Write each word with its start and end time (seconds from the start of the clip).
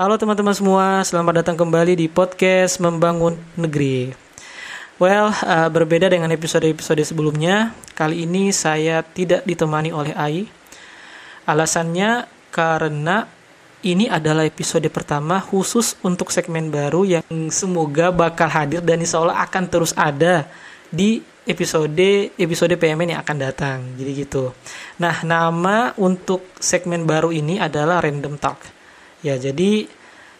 Halo 0.00 0.16
teman-teman 0.16 0.56
semua, 0.56 1.04
selamat 1.04 1.44
datang 1.44 1.60
kembali 1.60 1.92
di 1.92 2.08
podcast 2.08 2.80
Membangun 2.80 3.36
Negeri. 3.52 4.08
Well, 4.96 5.28
uh, 5.28 5.68
berbeda 5.68 6.08
dengan 6.08 6.32
episode-episode 6.32 7.04
sebelumnya, 7.04 7.76
kali 7.92 8.24
ini 8.24 8.48
saya 8.48 9.04
tidak 9.04 9.44
ditemani 9.44 9.92
oleh 9.92 10.16
Ai. 10.16 10.48
Alasannya 11.44 12.24
karena 12.48 13.28
ini 13.84 14.08
adalah 14.08 14.48
episode 14.48 14.88
pertama 14.88 15.36
khusus 15.36 15.92
untuk 16.00 16.32
segmen 16.32 16.72
baru 16.72 17.04
yang 17.04 17.52
semoga 17.52 18.08
bakal 18.08 18.48
hadir 18.48 18.80
dan 18.80 19.04
insya 19.04 19.20
Allah 19.20 19.36
akan 19.44 19.68
terus 19.68 19.92
ada 19.92 20.48
di 20.88 21.20
episode 21.44 22.32
episode 22.40 22.72
PMN 22.72 23.12
yang 23.12 23.20
akan 23.20 23.36
datang. 23.36 23.84
Jadi 24.00 24.16
gitu. 24.16 24.56
Nah, 24.96 25.20
nama 25.28 25.92
untuk 26.00 26.48
segmen 26.56 27.04
baru 27.04 27.36
ini 27.36 27.60
adalah 27.60 28.00
Random 28.00 28.40
Talk. 28.40 28.79
Ya, 29.20 29.36
jadi 29.36 29.86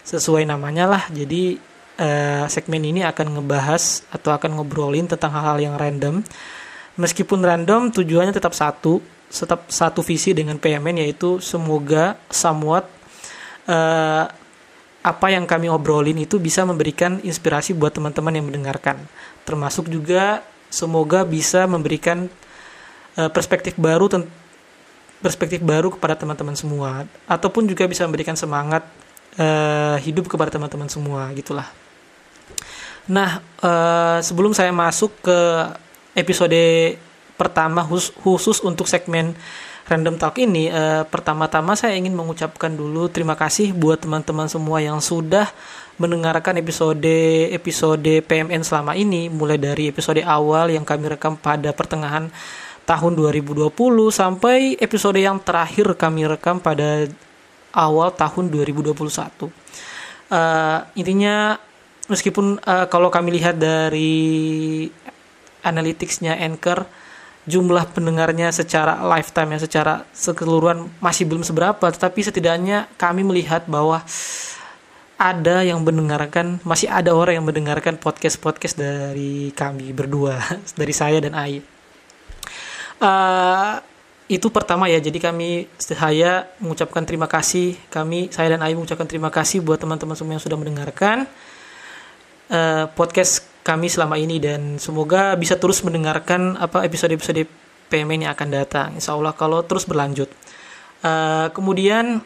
sesuai 0.04 0.48
namanya 0.48 0.88
lah. 0.88 1.02
Jadi 1.12 1.60
uh, 2.00 2.44
segmen 2.48 2.80
ini 2.80 3.04
akan 3.04 3.38
ngebahas 3.38 4.08
atau 4.08 4.32
akan 4.32 4.56
ngobrolin 4.56 5.06
tentang 5.06 5.36
hal-hal 5.36 5.60
yang 5.60 5.74
random. 5.76 6.24
Meskipun 6.96 7.44
random, 7.44 7.92
tujuannya 7.92 8.32
tetap 8.34 8.56
satu, 8.56 9.00
tetap 9.30 9.68
satu 9.70 10.00
visi 10.02 10.34
dengan 10.34 10.58
PMN 10.58 11.06
yaitu 11.06 11.38
semoga 11.38 12.18
somewhat 12.28 12.90
uh, 13.70 14.26
apa 15.00 15.26
yang 15.32 15.48
kami 15.48 15.72
obrolin 15.72 16.20
itu 16.20 16.36
bisa 16.36 16.60
memberikan 16.68 17.22
inspirasi 17.24 17.72
buat 17.72 17.96
teman-teman 17.96 18.36
yang 18.36 18.46
mendengarkan. 18.52 19.00
Termasuk 19.48 19.88
juga 19.88 20.44
semoga 20.68 21.24
bisa 21.24 21.64
memberikan 21.64 22.28
uh, 23.16 23.30
perspektif 23.32 23.80
baru 23.80 24.12
perspektif 25.20 25.60
baru 25.60 25.92
kepada 25.92 26.16
teman-teman 26.16 26.56
semua 26.56 27.04
ataupun 27.28 27.68
juga 27.68 27.84
bisa 27.84 28.08
memberikan 28.08 28.34
semangat 28.34 28.84
uh, 29.36 29.96
hidup 30.00 30.26
kepada 30.26 30.48
teman-teman 30.52 30.88
semua 30.88 31.28
gitulah. 31.36 31.68
Nah, 33.08 33.44
uh, 33.60 34.18
sebelum 34.24 34.56
saya 34.56 34.72
masuk 34.72 35.12
ke 35.24 35.38
episode 36.16 36.60
pertama 37.36 37.84
khusus, 37.84 38.12
khusus 38.20 38.58
untuk 38.64 38.88
segmen 38.88 39.32
Random 39.90 40.14
Talk 40.14 40.38
ini, 40.38 40.70
uh, 40.70 41.02
pertama-tama 41.08 41.74
saya 41.74 41.98
ingin 41.98 42.14
mengucapkan 42.14 42.70
dulu 42.70 43.10
terima 43.10 43.34
kasih 43.34 43.74
buat 43.74 43.98
teman-teman 43.98 44.46
semua 44.46 44.78
yang 44.78 45.02
sudah 45.02 45.50
mendengarkan 46.00 46.56
episode 46.56 47.12
episode 47.52 48.24
PMN 48.24 48.64
selama 48.64 48.96
ini 48.96 49.28
mulai 49.28 49.60
dari 49.60 49.92
episode 49.92 50.24
awal 50.24 50.72
yang 50.72 50.86
kami 50.86 51.12
rekam 51.12 51.36
pada 51.36 51.76
pertengahan 51.76 52.32
tahun 52.84 53.12
2020 53.14 53.70
sampai 54.10 54.74
episode 54.80 55.18
yang 55.18 55.38
terakhir 55.40 55.86
kami 55.94 56.26
rekam 56.26 56.58
pada 56.58 57.06
awal 57.74 58.10
tahun 58.14 58.50
2021. 58.50 58.96
Uh, 58.96 59.50
eh, 60.30 60.78
intinya 60.98 61.58
meskipun 62.10 62.58
uh, 62.62 62.86
kalau 62.90 63.10
kami 63.10 63.38
lihat 63.38 63.58
dari 63.58 64.90
analyticsnya 65.62 66.38
Anchor 66.42 66.86
jumlah 67.48 67.88
pendengarnya 67.96 68.52
secara 68.52 69.00
lifetime 69.00 69.56
ya 69.56 69.58
secara 69.64 69.94
keseluruhan 70.12 70.92
masih 71.00 71.24
belum 71.24 71.40
seberapa 71.40 71.88
tetapi 71.88 72.20
setidaknya 72.20 72.86
kami 73.00 73.24
melihat 73.24 73.64
bahwa 73.64 74.04
ada 75.20 75.64
yang 75.64 75.80
mendengarkan 75.80 76.60
masih 76.64 76.88
ada 76.88 77.16
orang 77.16 77.40
yang 77.40 77.46
mendengarkan 77.48 77.96
podcast 77.96 78.36
podcast 78.40 78.76
dari 78.76 79.52
kami 79.56 79.92
berdua 79.96 80.36
dari 80.80 80.92
saya 80.92 81.20
dan 81.20 81.32
Ai 81.32 81.79
uh, 83.00 83.80
itu 84.30 84.46
pertama 84.54 84.86
ya. 84.86 85.02
Jadi 85.02 85.18
kami 85.18 85.66
saya 85.80 86.46
mengucapkan 86.62 87.02
terima 87.02 87.26
kasih. 87.26 87.74
Kami 87.90 88.30
saya 88.30 88.54
dan 88.54 88.62
Ai 88.62 88.78
mengucapkan 88.78 89.08
terima 89.08 89.32
kasih 89.32 89.58
buat 89.58 89.82
teman-teman 89.82 90.14
semua 90.14 90.38
yang 90.38 90.44
sudah 90.44 90.54
mendengarkan 90.54 91.26
uh, 92.52 92.86
podcast 92.94 93.42
kami 93.66 93.90
selama 93.90 94.20
ini. 94.20 94.38
Dan 94.38 94.78
semoga 94.78 95.34
bisa 95.34 95.58
terus 95.58 95.82
mendengarkan 95.82 96.54
apa 96.62 96.86
episode-episode 96.86 97.48
PMN 97.90 98.30
yang 98.30 98.32
akan 98.38 98.48
datang. 98.54 98.88
Insya 98.94 99.18
Allah 99.18 99.34
kalau 99.34 99.66
terus 99.66 99.82
berlanjut. 99.82 100.30
Uh, 101.02 101.50
kemudian 101.50 102.22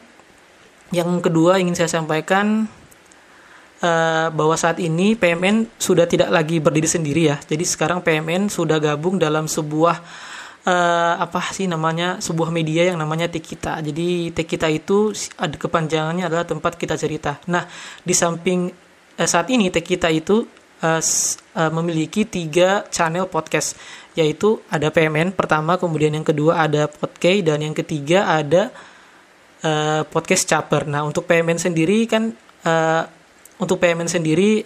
yang 0.93 1.09
kedua 1.23 1.57
ingin 1.57 1.73
saya 1.73 1.89
sampaikan 1.89 2.69
uh, 3.81 4.27
bahwa 4.29 4.53
saat 4.53 4.77
ini 4.77 5.17
PMN 5.17 5.73
sudah 5.81 6.05
tidak 6.05 6.29
lagi 6.29 6.61
berdiri 6.61 6.85
sendiri 6.85 7.33
ya. 7.33 7.41
Jadi 7.41 7.65
sekarang 7.65 8.05
PMN 8.05 8.53
sudah 8.53 8.77
gabung 8.77 9.17
dalam 9.17 9.49
sebuah 9.49 10.05
uh, 10.65 11.13
apa 11.21 11.39
sih 11.53 11.69
namanya 11.69 12.19
sebuah 12.19 12.49
media 12.49 12.89
yang 12.91 12.97
namanya 12.97 13.29
Tekita. 13.29 13.79
Jadi 13.79 14.33
Tekita 14.33 14.67
itu 14.67 15.13
ada 15.37 15.55
kepanjangannya 15.55 16.25
adalah 16.25 16.45
tempat 16.45 16.75
kita 16.75 16.97
cerita. 16.97 17.37
Nah 17.47 17.65
di 18.01 18.13
samping 18.17 18.73
uh, 19.17 19.27
saat 19.29 19.47
ini 19.53 19.69
Tekita 19.69 20.09
itu 20.09 20.43
uh, 20.81 21.01
uh, 21.55 21.71
memiliki 21.71 22.25
tiga 22.25 22.83
channel 22.89 23.29
podcast 23.29 23.77
yaitu 24.15 24.63
ada 24.71 24.89
PMN 24.89 25.35
pertama, 25.35 25.75
kemudian 25.75 26.15
yang 26.15 26.23
kedua 26.23 26.63
ada 26.63 26.87
Podcast 26.87 27.43
dan 27.43 27.59
yang 27.59 27.75
ketiga 27.75 28.31
ada 28.31 28.71
uh, 29.59 30.07
podcast 30.07 30.47
Caper. 30.47 30.87
Nah 30.87 31.03
untuk 31.03 31.27
PMN 31.27 31.59
sendiri 31.59 32.07
kan 32.07 32.31
uh, 32.63 33.03
untuk 33.59 33.75
PMN 33.83 34.07
sendiri 34.07 34.63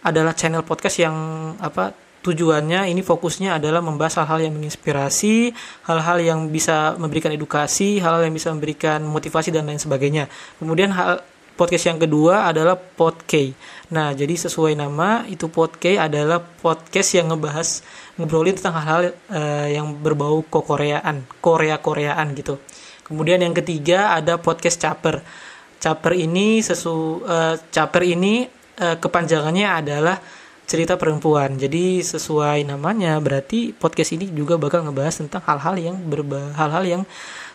adalah 0.00 0.32
channel 0.32 0.64
podcast 0.64 0.96
yang 0.96 1.16
apa 1.60 2.05
tujuannya 2.26 2.90
ini 2.90 3.06
fokusnya 3.06 3.62
adalah 3.62 3.78
membahas 3.78 4.18
hal-hal 4.22 4.50
yang 4.50 4.54
menginspirasi, 4.58 5.54
hal-hal 5.86 6.18
yang 6.18 6.40
bisa 6.50 6.98
memberikan 6.98 7.30
edukasi, 7.30 8.02
hal-hal 8.02 8.26
yang 8.26 8.34
bisa 8.34 8.50
memberikan 8.50 9.06
motivasi 9.06 9.54
dan 9.54 9.70
lain 9.70 9.78
sebagainya. 9.78 10.26
Kemudian 10.58 10.90
hal 10.90 11.22
podcast 11.54 11.88
yang 11.88 11.98
kedua 12.02 12.50
adalah 12.50 12.76
podcast. 12.76 13.56
Nah, 13.94 14.12
jadi 14.12 14.34
sesuai 14.34 14.74
nama 14.74 15.24
itu 15.30 15.46
podcast 15.48 16.10
adalah 16.10 16.42
podcast 16.42 17.10
yang 17.14 17.32
ngebahas 17.32 17.80
ngobrolin 18.18 18.58
tentang 18.58 18.76
hal-hal 18.76 19.02
uh, 19.32 19.66
yang 19.70 19.94
berbau 19.96 20.42
koreaan, 20.44 21.24
Korea-Koreaan 21.40 22.34
gitu. 22.34 22.60
Kemudian 23.06 23.38
yang 23.38 23.54
ketiga 23.54 24.18
ada 24.18 24.36
podcast 24.36 24.82
caper 24.82 25.22
caper 25.76 26.12
ini 26.16 26.64
sesu 26.64 27.22
uh, 27.22 27.54
caper 27.70 28.02
ini 28.02 28.48
uh, 28.80 28.96
kepanjangannya 28.98 29.68
adalah 29.68 30.16
cerita 30.66 30.98
perempuan. 30.98 31.54
Jadi 31.54 32.02
sesuai 32.02 32.66
namanya 32.66 33.16
berarti 33.22 33.70
podcast 33.70 34.12
ini 34.18 34.28
juga 34.34 34.58
bakal 34.58 34.82
ngebahas 34.82 35.22
tentang 35.22 35.42
hal-hal 35.46 35.74
yang 35.78 35.96
berba 36.10 36.52
hal-hal 36.58 36.84
yang 36.84 37.02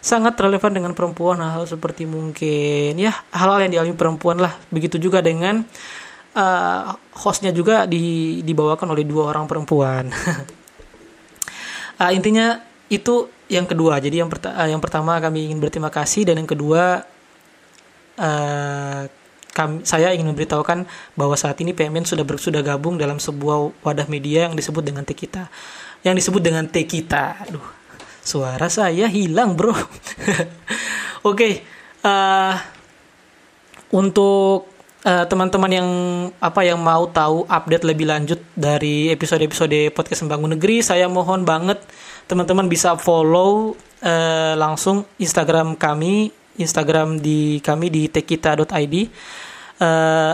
sangat 0.01 0.33
relevan 0.39 0.71
dengan 0.73 0.91
perempuan 0.95 1.37
hal, 1.43 1.61
-hal 1.61 1.63
seperti 1.67 2.07
mungkin 2.07 2.97
ya 2.97 3.11
hal-hal 3.35 3.67
yang 3.67 3.71
dialami 3.75 3.95
perempuan 3.99 4.39
lah. 4.39 4.55
Begitu 4.71 4.97
juga 4.97 5.19
dengan 5.19 5.61
uh, 6.35 6.95
hostnya 7.19 7.51
juga 7.51 7.83
di, 7.85 8.39
dibawakan 8.41 8.95
oleh 8.95 9.03
dua 9.03 9.35
orang 9.35 9.45
perempuan. 9.45 10.07
uh, 11.99 12.11
intinya 12.17 12.63
itu 12.87 13.27
yang 13.51 13.67
kedua. 13.67 13.99
Jadi 13.99 14.23
yang, 14.23 14.31
perta 14.31 14.55
yang 14.67 14.79
pertama 14.79 15.19
kami 15.19 15.51
ingin 15.51 15.59
berterima 15.59 15.91
kasih 15.91 16.23
dan 16.27 16.39
yang 16.39 16.49
kedua 16.49 17.03
uh, 18.19 19.03
kami, 19.51 19.83
saya 19.83 20.15
ingin 20.15 20.31
memberitahukan 20.31 20.87
bahwa 21.19 21.35
saat 21.35 21.59
ini 21.59 21.75
PMN 21.75 22.07
sudah 22.07 22.23
ber, 22.23 22.39
sudah 22.39 22.63
gabung 22.63 22.95
dalam 22.95 23.19
sebuah 23.19 23.83
wadah 23.83 24.07
media 24.07 24.47
yang 24.47 24.55
disebut 24.55 24.79
dengan 24.79 25.03
T 25.03 25.11
kita, 25.11 25.51
yang 26.07 26.15
disebut 26.15 26.39
dengan 26.39 26.65
T 26.71 26.87
kita. 26.87 27.43
Aduh, 27.47 27.63
suara 28.23 28.71
saya 28.71 29.11
hilang 29.11 29.59
bro. 29.59 29.75
Oke, 29.75 29.87
okay, 31.21 31.53
uh, 32.07 32.09
eh, 32.09 32.55
untuk 33.91 34.71
teman 35.01 35.25
teman-teman 35.25 35.71
yang 35.73 35.89
apa 36.37 36.61
yang 36.61 36.77
mau 36.77 37.09
tahu 37.09 37.49
update 37.49 37.89
lebih 37.89 38.05
lanjut 38.05 38.37
dari 38.53 39.09
episode-episode 39.09 39.89
podcast 39.97 40.21
Membangun 40.21 40.53
Negeri, 40.53 40.85
saya 40.85 41.09
mohon 41.09 41.41
banget 41.41 41.81
teman-teman 42.29 42.69
bisa 42.69 42.93
follow 43.01 43.73
uh, 44.05 44.53
langsung 44.53 45.09
Instagram 45.17 45.73
kami 45.73 46.29
Instagram 46.59 47.21
di 47.21 47.59
kami 47.63 47.87
di 47.87 48.07
tekita.id. 48.11 48.95
Uh, 49.81 50.33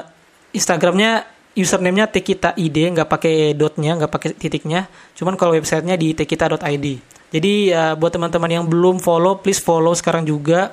Instagramnya 0.55 1.27
username-nya 1.57 2.09
tekita.id 2.09 2.77
nggak 2.93 3.09
pakai 3.09 3.53
dotnya 3.57 3.97
nggak 3.97 4.11
pakai 4.11 4.29
titiknya. 4.37 4.89
Cuman 5.17 5.37
kalau 5.37 5.53
websitenya 5.53 5.97
di 5.97 6.13
tekita.id 6.17 7.17
jadi 7.27 7.53
uh, 7.75 7.93
buat 7.99 8.15
teman-teman 8.15 8.47
yang 8.47 8.65
belum 8.65 9.03
follow 9.03 9.39
please 9.43 9.59
follow 9.59 9.91
sekarang 9.91 10.23
juga. 10.23 10.71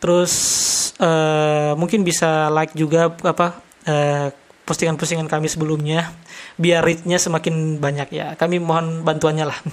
Terus 0.00 0.32
uh, 0.96 1.76
mungkin 1.76 2.00
bisa 2.00 2.48
like 2.48 2.72
juga 2.72 3.12
apa 3.20 3.60
uh, 3.84 4.32
postingan-postingan 4.64 5.28
kami 5.28 5.52
sebelumnya 5.52 6.08
biar 6.56 6.80
reach-nya 6.80 7.20
semakin 7.20 7.76
banyak 7.76 8.08
ya. 8.08 8.26
Kami 8.40 8.56
mohon 8.56 9.04
bantuannya 9.04 9.44
lah. 9.44 9.58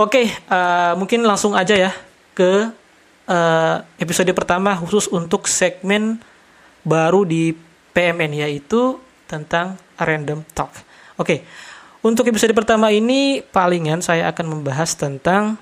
Oke 0.00 0.24
okay, 0.24 0.26
uh, 0.48 0.96
mungkin 0.96 1.20
langsung 1.28 1.52
aja 1.52 1.76
ya 1.76 1.92
ke 2.32 2.72
uh, 3.32 3.80
episode 3.96 4.28
pertama 4.36 4.76
khusus 4.76 5.08
untuk 5.08 5.48
segmen 5.48 6.20
baru 6.84 7.24
di 7.24 7.56
PMN 7.96 8.44
yaitu 8.44 9.00
tentang 9.24 9.80
random 9.96 10.44
talk. 10.52 10.68
Oke. 11.16 11.40
Untuk 12.02 12.26
episode 12.26 12.50
pertama 12.50 12.90
ini 12.90 13.40
palingan 13.40 14.02
saya 14.02 14.26
akan 14.34 14.58
membahas 14.58 14.98
tentang 14.98 15.54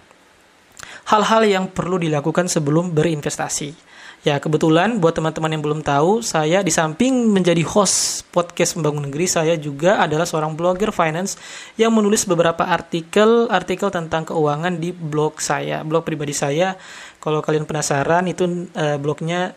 hal-hal 1.05 1.45
yang 1.45 1.65
perlu 1.69 2.01
dilakukan 2.01 2.49
sebelum 2.49 2.97
berinvestasi. 2.97 3.91
Ya, 4.21 4.37
kebetulan 4.37 5.01
buat 5.01 5.17
teman-teman 5.17 5.49
yang 5.49 5.65
belum 5.65 5.81
tahu, 5.81 6.21
saya 6.21 6.61
di 6.61 6.69
samping 6.69 7.33
menjadi 7.33 7.65
host 7.65 8.29
podcast 8.29 8.77
Membangun 8.77 9.09
Negeri, 9.09 9.25
saya 9.25 9.57
juga 9.57 9.97
adalah 9.97 10.29
seorang 10.29 10.53
blogger 10.53 10.93
finance 10.93 11.41
yang 11.81 11.89
menulis 11.89 12.29
beberapa 12.29 12.69
artikel-artikel 12.69 13.89
tentang 13.89 14.29
keuangan 14.29 14.77
di 14.77 14.93
blog 14.93 15.41
saya, 15.41 15.81
blog 15.89 16.05
pribadi 16.05 16.37
saya. 16.37 16.77
Kalau 17.21 17.45
kalian 17.45 17.69
penasaran, 17.69 18.25
itu 18.27 18.69
uh, 18.73 18.97
blognya 18.97 19.53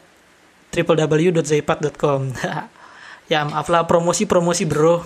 www.zaipat.com. 0.75 2.21
ya, 3.31 3.48
maaflah 3.48 3.88
promosi-promosi, 3.88 4.68
Bro. 4.68 5.04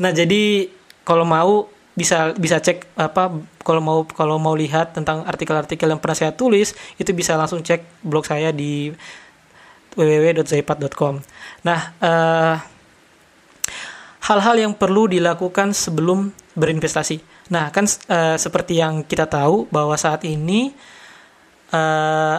Nah, 0.00 0.10
jadi 0.10 0.72
kalau 1.04 1.28
mau 1.28 1.68
bisa 1.94 2.34
bisa 2.34 2.58
cek 2.58 2.98
apa 2.98 3.30
kalau 3.62 3.78
mau 3.78 4.02
kalau 4.02 4.34
mau 4.42 4.58
lihat 4.58 4.98
tentang 4.98 5.22
artikel-artikel 5.30 5.86
yang 5.86 6.02
pernah 6.02 6.18
saya 6.18 6.34
tulis 6.34 6.74
itu 6.98 7.14
bisa 7.14 7.38
langsung 7.38 7.62
cek 7.62 8.02
blog 8.02 8.26
saya 8.26 8.50
di 8.50 8.90
www.zaipat.com. 9.94 11.22
Nah, 11.62 11.80
uh, 12.02 12.58
hal-hal 14.26 14.56
yang 14.58 14.74
perlu 14.74 15.06
dilakukan 15.06 15.70
sebelum 15.70 16.34
berinvestasi. 16.58 17.22
Nah, 17.54 17.70
kan 17.70 17.86
uh, 17.86 18.34
seperti 18.34 18.82
yang 18.82 19.06
kita 19.06 19.30
tahu 19.30 19.70
bahwa 19.70 19.94
saat 19.94 20.26
ini 20.26 20.74
uh, 21.74 22.38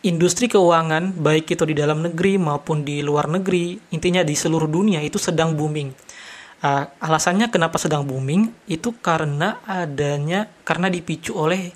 industri 0.00 0.48
keuangan 0.48 1.12
baik 1.12 1.52
itu 1.52 1.68
di 1.68 1.76
dalam 1.76 2.00
negeri 2.00 2.40
maupun 2.40 2.80
di 2.80 3.04
luar 3.04 3.28
negeri, 3.28 3.76
intinya 3.92 4.24
di 4.24 4.32
seluruh 4.32 4.66
dunia 4.66 5.04
itu 5.04 5.20
sedang 5.20 5.52
booming 5.52 5.92
Uh, 6.60 6.84
alasannya 7.00 7.48
kenapa 7.48 7.80
sedang 7.80 8.04
booming 8.04 8.52
itu 8.68 8.92
karena 9.00 9.64
adanya 9.64 10.44
karena 10.60 10.92
dipicu 10.92 11.32
oleh 11.32 11.72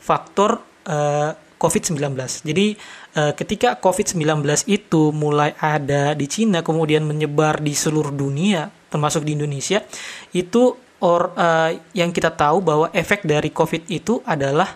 faktor 0.00 0.64
uh, 0.88 1.36
COVID-19. 1.60 2.00
Jadi 2.40 2.72
uh, 3.20 3.36
ketika 3.36 3.76
COVID-19 3.76 4.40
itu 4.72 5.12
mulai 5.12 5.52
ada 5.60 6.16
di 6.16 6.24
Cina 6.32 6.64
kemudian 6.64 7.04
menyebar 7.04 7.60
di 7.60 7.76
seluruh 7.76 8.08
dunia 8.08 8.72
termasuk 8.88 9.20
di 9.20 9.36
Indonesia 9.36 9.84
itu 10.32 10.80
or 11.04 11.36
uh, 11.36 11.76
yang 11.92 12.08
kita 12.08 12.32
tahu 12.32 12.64
bahwa 12.64 12.88
efek 12.96 13.28
dari 13.28 13.52
COVID 13.52 13.84
itu 13.92 14.24
adalah 14.24 14.72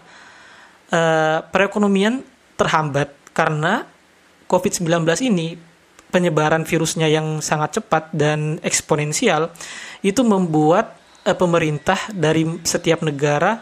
uh, 0.93 1.43
perekonomian 1.49 2.23
terhambat 2.57 3.13
karena 3.33 3.87
COVID-19 4.47 5.03
ini 5.27 5.59
penyebaran 6.11 6.63
virusnya 6.63 7.11
yang 7.11 7.43
sangat 7.43 7.83
cepat 7.83 8.15
dan 8.15 8.63
eksponensial 8.63 9.51
itu 10.01 10.23
membuat 10.23 10.97
uh, 11.27 11.35
pemerintah 11.35 11.99
dari 12.15 12.47
setiap 12.63 13.03
negara 13.03 13.61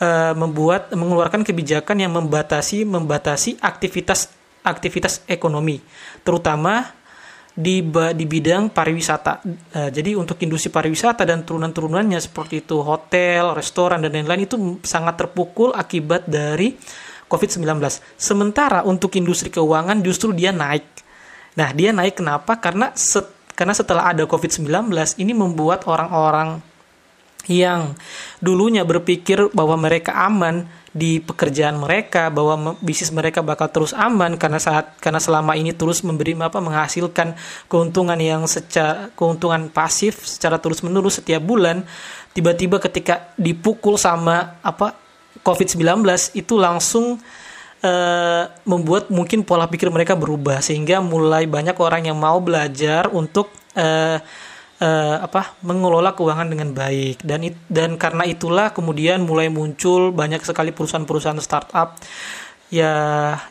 uh, 0.00 0.34
membuat 0.34 0.90
mengeluarkan 0.90 1.44
kebijakan 1.44 2.00
yang 2.00 2.12
membatasi 2.16 2.88
membatasi 2.88 3.60
aktivitas 3.60 4.32
aktivitas 4.62 5.26
ekonomi 5.26 5.82
terutama 6.22 7.01
di 7.52 7.84
di 8.16 8.24
bidang 8.24 8.72
pariwisata. 8.72 9.32
Uh, 9.44 9.90
jadi 9.92 10.16
untuk 10.16 10.40
industri 10.40 10.72
pariwisata 10.72 11.28
dan 11.28 11.44
turunan-turunannya 11.44 12.18
seperti 12.18 12.64
itu 12.64 12.80
hotel, 12.80 13.52
restoran 13.52 14.00
dan 14.00 14.12
lain-lain 14.12 14.48
itu 14.48 14.56
sangat 14.82 15.20
terpukul 15.20 15.76
akibat 15.76 16.24
dari 16.28 16.74
COVID-19. 17.28 17.80
Sementara 18.16 18.84
untuk 18.84 19.12
industri 19.16 19.48
keuangan 19.52 20.00
justru 20.00 20.32
dia 20.32 20.52
naik 20.52 21.02
Nah, 21.52 21.68
dia 21.76 21.92
naik 21.92 22.20
kenapa? 22.20 22.56
Karena 22.56 22.92
set, 22.96 23.28
karena 23.52 23.76
setelah 23.76 24.08
ada 24.12 24.24
COVID-19 24.24 24.88
ini 25.20 25.32
membuat 25.36 25.84
orang-orang 25.84 26.64
yang 27.50 27.98
dulunya 28.38 28.86
berpikir 28.86 29.50
bahwa 29.52 29.74
mereka 29.74 30.14
aman 30.14 30.64
di 30.92 31.24
pekerjaan 31.24 31.80
mereka 31.80 32.28
bahwa 32.28 32.76
bisnis 32.84 33.08
mereka 33.08 33.40
bakal 33.40 33.72
terus 33.72 33.96
aman 33.96 34.36
karena 34.36 34.60
saat 34.60 34.92
karena 35.00 35.16
selama 35.16 35.56
ini 35.56 35.72
terus 35.72 36.04
memberi 36.04 36.36
apa 36.36 36.60
menghasilkan 36.60 37.32
keuntungan 37.66 38.20
yang 38.20 38.44
secara 38.44 39.08
keuntungan 39.16 39.72
pasif 39.72 40.28
secara 40.28 40.60
terus 40.60 40.84
menerus 40.84 41.18
setiap 41.18 41.40
bulan. 41.40 41.84
Tiba-tiba 42.36 42.80
ketika 42.80 43.32
dipukul 43.40 43.96
sama 43.96 44.60
apa 44.60 44.96
COVID-19 45.40 46.04
itu 46.36 46.54
langsung 46.60 47.16
uh, 47.82 48.44
membuat 48.68 49.08
mungkin 49.08 49.42
pola 49.48 49.64
pikir 49.68 49.88
mereka 49.88 50.12
berubah 50.12 50.60
sehingga 50.60 51.00
mulai 51.00 51.48
banyak 51.48 51.76
orang 51.80 52.08
yang 52.08 52.16
mau 52.20 52.36
belajar 52.38 53.08
untuk 53.12 53.48
uh, 53.76 54.20
uh, 54.82 55.16
apa 55.22 55.54
mengelola 55.62 56.12
keuangan 56.18 56.50
dengan 56.50 56.74
baik. 56.74 57.22
Dan 57.22 57.46
it, 57.46 57.56
dan 57.70 57.94
karena 57.94 58.26
itulah 58.26 58.74
kemudian 58.74 59.22
mulai 59.22 59.46
muncul 59.46 60.10
banyak 60.10 60.42
sekali 60.42 60.74
perusahaan-perusahaan 60.74 61.38
startup 61.38 61.96
ya 62.72 62.92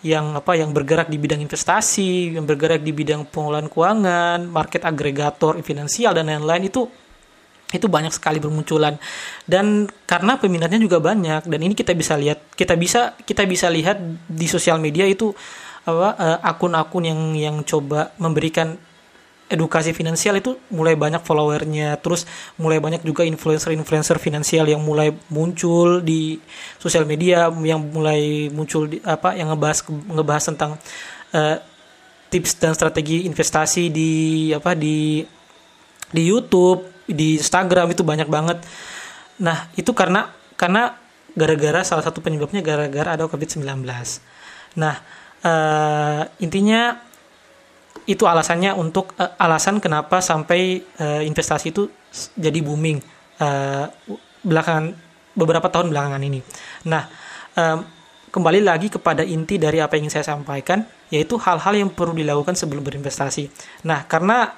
yang 0.01 0.33
apa 0.33 0.57
yang 0.57 0.75
bergerak 0.75 1.07
di 1.07 1.15
bidang 1.15 1.39
investasi, 1.39 2.35
yang 2.35 2.43
bergerak 2.43 2.83
di 2.83 2.91
bidang 2.91 3.29
pengelolaan 3.29 3.71
keuangan, 3.71 4.39
market 4.49 4.83
agregator 4.83 5.55
finansial 5.63 6.11
dan 6.11 6.27
lain-lain. 6.27 6.67
Itu 6.67 6.91
itu 7.71 7.87
banyak 7.87 8.11
sekali 8.11 8.43
bermunculan. 8.43 8.99
Dan 9.47 9.87
karena 10.03 10.35
peminatnya 10.35 10.81
juga 10.81 10.99
banyak 10.99 11.47
dan 11.47 11.59
ini 11.63 11.71
kita 11.71 11.95
bisa 11.95 12.19
lihat 12.19 12.51
kita 12.51 12.75
bisa 12.75 13.15
kita 13.23 13.47
bisa 13.47 13.71
lihat 13.71 13.97
di 14.27 14.47
sosial 14.51 14.75
media 14.77 15.07
itu 15.07 15.31
apa 15.81 16.13
uh, 16.13 16.39
akun-akun 16.45 17.09
yang 17.09 17.21
yang 17.33 17.57
coba 17.65 18.13
memberikan 18.21 18.77
edukasi 19.51 19.91
finansial 19.91 20.39
itu 20.39 20.55
mulai 20.71 20.95
banyak 20.95 21.19
followernya 21.21 21.99
terus 21.99 22.23
mulai 22.55 22.79
banyak 22.79 23.03
juga 23.03 23.27
influencer-influencer 23.27 24.17
finansial 24.17 24.65
yang 24.65 24.79
mulai 24.79 25.11
muncul 25.27 25.99
di 25.99 26.39
sosial 26.79 27.03
media 27.03 27.51
yang 27.51 27.83
mulai 27.91 28.47
muncul 28.47 28.87
di 28.87 29.03
apa 29.03 29.35
yang 29.35 29.51
ngebahas 29.51 29.83
ngebahas 29.87 30.43
tentang 30.55 30.71
uh, 31.35 31.57
tips 32.31 32.63
dan 32.63 32.71
strategi 32.71 33.27
investasi 33.27 33.91
di 33.91 34.11
apa 34.55 34.71
di 34.71 35.19
di 36.11 36.23
YouTube 36.23 37.03
di 37.07 37.35
Instagram 37.39 37.91
itu 37.91 38.07
banyak 38.07 38.31
banget. 38.31 38.63
Nah, 39.43 39.67
itu 39.75 39.91
karena 39.91 40.31
karena 40.55 40.95
gara-gara 41.35 41.83
salah 41.83 42.03
satu 42.03 42.23
penyebabnya 42.23 42.63
gara-gara 42.63 43.15
ada 43.19 43.27
COVID-19. 43.27 43.83
Nah, 44.79 44.95
uh, 45.43 46.21
intinya 46.39 47.10
itu 48.09 48.25
alasannya 48.25 48.73
untuk 48.73 49.13
uh, 49.17 49.37
alasan 49.37 49.77
kenapa 49.77 50.21
sampai 50.21 50.81
uh, 51.01 51.21
investasi 51.21 51.73
itu 51.73 51.89
jadi 52.37 52.59
booming 52.59 52.97
uh, 53.39 53.85
belakangan 54.41 54.93
beberapa 55.37 55.67
tahun 55.71 55.93
belakangan 55.93 56.21
ini. 56.21 56.39
Nah, 56.89 57.07
um, 57.55 57.79
kembali 58.31 58.63
lagi 58.63 58.87
kepada 58.91 59.23
inti 59.23 59.59
dari 59.61 59.79
apa 59.79 59.95
yang 59.95 60.07
ingin 60.07 60.19
saya 60.19 60.35
sampaikan, 60.35 60.83
yaitu 61.11 61.39
hal-hal 61.39 61.73
yang 61.75 61.89
perlu 61.91 62.15
dilakukan 62.15 62.57
sebelum 62.57 62.83
berinvestasi. 62.83 63.47
Nah, 63.87 64.07
karena 64.07 64.55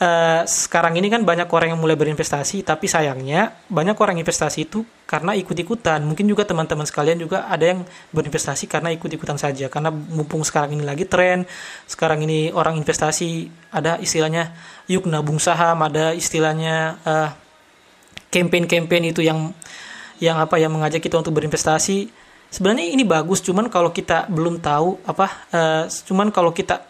uh, 0.00 0.42
sekarang 0.48 0.96
ini 0.96 1.12
kan 1.12 1.22
banyak 1.22 1.46
orang 1.52 1.76
yang 1.76 1.80
mulai 1.80 1.94
berinvestasi, 1.94 2.64
tapi 2.64 2.88
sayangnya 2.88 3.52
banyak 3.68 3.94
orang 4.00 4.16
investasi 4.18 4.66
itu 4.66 4.82
karena 5.04 5.36
ikut-ikutan. 5.36 6.00
Mungkin 6.02 6.26
juga 6.26 6.48
teman-teman 6.48 6.88
sekalian 6.88 7.20
juga 7.20 7.46
ada 7.46 7.62
yang 7.62 7.84
berinvestasi 8.10 8.66
karena 8.66 8.90
ikut-ikutan 8.96 9.36
saja. 9.36 9.68
Karena 9.68 9.92
mumpung 9.92 10.42
sekarang 10.42 10.74
ini 10.74 10.82
lagi 10.82 11.04
tren, 11.04 11.44
sekarang 11.84 12.24
ini 12.24 12.50
orang 12.50 12.80
investasi 12.80 13.52
ada 13.70 14.00
istilahnya 14.00 14.56
yuk 14.88 15.06
nabung 15.06 15.38
saham, 15.38 15.84
ada 15.84 16.16
istilahnya 16.16 16.98
uh, 17.04 17.30
campaign-campaign 18.32 19.12
itu 19.14 19.20
yang 19.22 19.52
yang 20.20 20.36
apa 20.36 20.56
yang 20.58 20.72
mengajak 20.72 21.04
kita 21.04 21.20
untuk 21.20 21.36
berinvestasi. 21.36 22.10
Sebenarnya 22.50 22.90
ini 22.90 23.06
bagus, 23.06 23.38
cuman 23.46 23.70
kalau 23.70 23.94
kita 23.94 24.26
belum 24.26 24.58
tahu 24.58 25.06
apa, 25.06 25.26
uh, 25.54 25.84
cuman 25.86 26.34
kalau 26.34 26.50
kita 26.50 26.89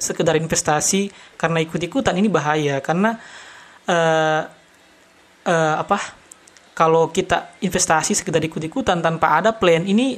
sekedar 0.00 0.34
investasi 0.40 1.12
karena 1.36 1.60
ikut-ikutan 1.60 2.16
ini 2.16 2.26
bahaya. 2.26 2.80
Karena 2.80 3.14
uh, 3.86 4.42
uh, 5.46 5.74
apa 5.78 5.98
kalau 6.72 7.12
kita 7.12 7.60
investasi 7.60 8.16
sekedar 8.16 8.40
ikut-ikutan 8.40 9.04
tanpa 9.04 9.36
ada 9.36 9.52
plan 9.52 9.84
ini 9.84 10.16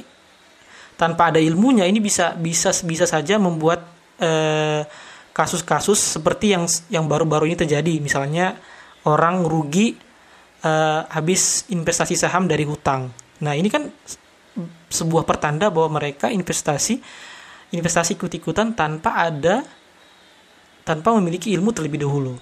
tanpa 0.95 1.33
ada 1.33 1.39
ilmunya 1.41 1.83
ini 1.83 1.99
bisa 1.99 2.31
bisa 2.39 2.71
bisa 2.87 3.03
saja 3.03 3.35
membuat 3.35 3.83
eh, 4.21 4.85
kasus-kasus 5.33 6.15
seperti 6.15 6.53
yang 6.55 6.63
yang 6.87 7.09
baru-baru 7.09 7.51
ini 7.51 7.57
terjadi. 7.57 7.99
Misalnya 7.99 8.55
orang 9.03 9.43
rugi 9.43 9.97
uh, 10.63 11.03
habis 11.11 11.67
investasi 11.73 12.15
saham 12.15 12.47
dari 12.47 12.63
hutang. 12.63 13.11
Nah 13.43 13.51
ini 13.57 13.67
kan 13.67 13.89
sebuah 14.87 15.25
pertanda 15.25 15.73
bahwa 15.73 15.97
mereka 15.99 16.29
investasi 16.29 17.01
investasi 17.73 18.15
ikut-ikutan 18.15 18.77
tanpa 18.77 19.17
ada 19.17 19.65
tanpa 20.85 21.15
memiliki 21.17 21.49
ilmu 21.55 21.73
terlebih 21.73 22.05
dahulu. 22.05 22.37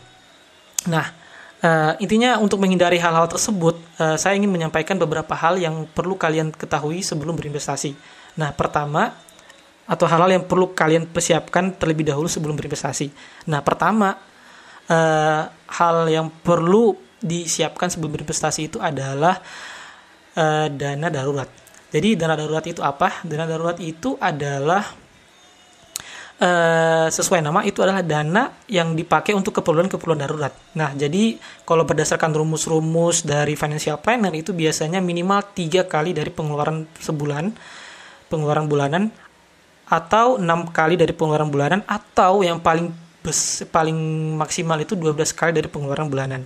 Nah, 0.89 1.13
uh, 1.61 1.93
intinya 2.01 2.41
untuk 2.41 2.57
menghindari 2.57 2.97
hal-hal 2.97 3.29
tersebut, 3.29 3.77
uh, 4.01 4.17
saya 4.17 4.35
ingin 4.35 4.49
menyampaikan 4.49 4.97
beberapa 4.97 5.31
hal 5.37 5.61
yang 5.61 5.85
perlu 5.87 6.17
kalian 6.17 6.51
ketahui 6.51 7.05
sebelum 7.05 7.37
berinvestasi. 7.37 7.93
Nah, 8.35 8.51
pertama 8.51 9.13
atau 9.85 10.05
hal-hal 10.09 10.41
yang 10.41 10.45
perlu 10.45 10.73
kalian 10.73 11.09
persiapkan 11.09 11.75
terlebih 11.77 12.07
dahulu 12.07 12.27
sebelum 12.27 12.57
berinvestasi. 12.57 13.13
Nah, 13.47 13.61
pertama 13.61 14.17
uh, 14.89 15.43
hal 15.51 15.97
yang 16.09 16.27
perlu 16.41 16.97
disiapkan 17.21 17.87
sebelum 17.93 18.17
berinvestasi 18.17 18.61
itu 18.73 18.77
adalah 18.81 19.37
uh, 20.33 20.67
dana 20.67 21.07
darurat. 21.13 21.49
Jadi 21.91 22.15
dana 22.17 22.33
darurat 22.39 22.65
itu 22.65 22.81
apa? 22.81 23.21
Dana 23.21 23.45
darurat 23.45 23.77
itu 23.83 24.15
adalah 24.17 25.00
Uh, 26.41 27.05
sesuai 27.13 27.45
nama 27.45 27.61
itu 27.61 27.85
adalah 27.85 28.01
dana 28.01 28.49
yang 28.65 28.97
dipakai 28.97 29.37
untuk 29.37 29.61
keperluan-keperluan 29.61 30.25
darurat. 30.25 30.49
Nah, 30.73 30.89
jadi 30.89 31.37
kalau 31.69 31.85
berdasarkan 31.85 32.33
rumus-rumus 32.33 33.21
dari 33.21 33.53
financial 33.53 34.01
planner 34.01 34.33
itu 34.33 34.49
biasanya 34.49 34.97
minimal 35.05 35.37
tiga 35.53 35.85
kali 35.85 36.17
dari 36.17 36.33
pengeluaran 36.33 36.89
sebulan, 36.97 37.53
pengeluaran 38.25 38.65
bulanan, 38.65 39.13
atau 39.85 40.41
enam 40.41 40.65
kali 40.73 40.97
dari 40.97 41.13
pengeluaran 41.13 41.53
bulanan, 41.53 41.85
atau 41.85 42.41
yang 42.41 42.57
paling 42.57 42.89
paling 43.69 43.97
maksimal 44.33 44.81
itu 44.81 44.97
12 44.97 45.37
kali 45.37 45.53
dari 45.53 45.69
pengeluaran 45.69 46.09
bulanan. 46.09 46.41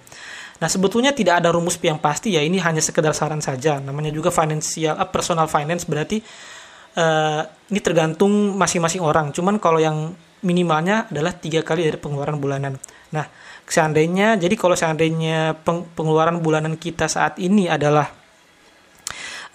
Nah, 0.59 0.67
sebetulnya 0.67 1.15
tidak 1.15 1.39
ada 1.39 1.55
rumus 1.55 1.79
yang 1.79 1.99
pasti 1.99 2.35
ya, 2.35 2.43
ini 2.43 2.59
hanya 2.59 2.83
sekedar 2.83 3.15
saran 3.15 3.39
saja. 3.39 3.79
Namanya 3.79 4.11
juga 4.11 4.27
financial, 4.27 4.95
uh, 4.95 5.07
personal 5.07 5.47
finance 5.47 5.87
berarti 5.87 6.19
uh, 6.95 7.41
ini 7.69 7.79
tergantung 7.83 8.55
masing-masing 8.55 9.03
orang. 9.03 9.31
Cuman 9.35 9.59
kalau 9.59 9.79
yang 9.79 10.15
minimalnya 10.45 11.09
adalah 11.09 11.33
tiga 11.35 11.65
kali 11.65 11.85
dari 11.87 11.97
pengeluaran 11.97 12.37
bulanan. 12.37 12.77
Nah, 13.09 13.25
seandainya 13.65 14.37
jadi 14.37 14.53
kalau 14.53 14.77
seandainya 14.77 15.57
peng, 15.65 15.85
pengeluaran 15.97 16.39
bulanan 16.39 16.77
kita 16.77 17.09
saat 17.09 17.41
ini 17.41 17.65
adalah 17.65 18.13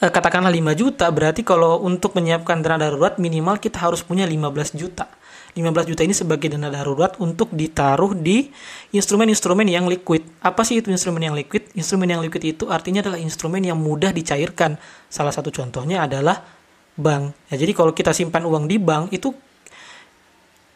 uh, 0.02 0.10
katakanlah 0.10 0.50
5 0.50 0.80
juta, 0.80 1.06
berarti 1.14 1.46
kalau 1.46 1.78
untuk 1.84 2.18
menyiapkan 2.18 2.60
dana 2.60 2.80
darurat 2.80 3.16
minimal 3.22 3.62
kita 3.62 3.78
harus 3.78 4.02
punya 4.02 4.26
15 4.26 4.74
juta. 4.74 5.06
15 5.50 5.90
juta 5.90 6.06
ini 6.06 6.14
sebagai 6.14 6.46
dana 6.46 6.70
darurat 6.70 7.18
untuk 7.18 7.50
ditaruh 7.50 8.14
di 8.14 8.54
instrumen-instrumen 8.94 9.66
yang 9.66 9.90
liquid. 9.90 10.22
Apa 10.38 10.62
sih 10.62 10.78
itu 10.78 10.94
instrumen 10.94 11.26
yang 11.26 11.34
liquid? 11.34 11.74
Instrumen 11.74 12.06
yang 12.06 12.22
liquid 12.22 12.54
itu 12.54 12.70
artinya 12.70 13.02
adalah 13.02 13.18
instrumen 13.18 13.58
yang 13.58 13.74
mudah 13.74 14.14
dicairkan. 14.14 14.78
Salah 15.10 15.34
satu 15.34 15.50
contohnya 15.50 16.06
adalah 16.06 16.59
bank. 17.00 17.32
Ya, 17.48 17.56
jadi 17.56 17.72
kalau 17.72 17.96
kita 17.96 18.12
simpan 18.12 18.44
uang 18.44 18.68
di 18.68 18.76
bank 18.76 19.10
itu 19.16 19.32